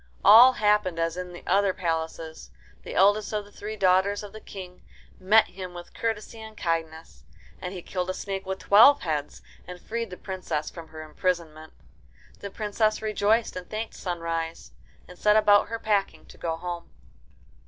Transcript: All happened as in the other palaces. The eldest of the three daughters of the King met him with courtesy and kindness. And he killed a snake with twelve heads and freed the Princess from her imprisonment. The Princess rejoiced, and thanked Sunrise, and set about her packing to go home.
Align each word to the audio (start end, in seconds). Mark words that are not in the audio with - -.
All 0.25 0.53
happened 0.53 0.97
as 0.97 1.15
in 1.15 1.31
the 1.31 1.43
other 1.45 1.75
palaces. 1.75 2.49
The 2.81 2.95
eldest 2.95 3.31
of 3.33 3.45
the 3.45 3.51
three 3.51 3.77
daughters 3.77 4.23
of 4.23 4.33
the 4.33 4.39
King 4.41 4.81
met 5.19 5.49
him 5.49 5.75
with 5.75 5.93
courtesy 5.93 6.41
and 6.41 6.57
kindness. 6.57 7.23
And 7.61 7.71
he 7.71 7.83
killed 7.83 8.09
a 8.09 8.13
snake 8.15 8.43
with 8.47 8.57
twelve 8.57 9.01
heads 9.01 9.43
and 9.67 9.79
freed 9.79 10.09
the 10.09 10.17
Princess 10.17 10.71
from 10.71 10.87
her 10.87 11.03
imprisonment. 11.03 11.73
The 12.39 12.49
Princess 12.49 12.99
rejoiced, 13.03 13.55
and 13.55 13.69
thanked 13.69 13.93
Sunrise, 13.93 14.71
and 15.07 15.19
set 15.19 15.35
about 15.37 15.67
her 15.67 15.77
packing 15.77 16.25
to 16.29 16.37
go 16.39 16.55
home. 16.57 16.89